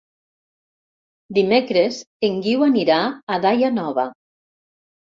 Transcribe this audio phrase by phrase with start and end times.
[1.39, 2.01] Dimecres
[2.31, 2.99] en Guiu anirà
[3.37, 4.13] a Daia Nova.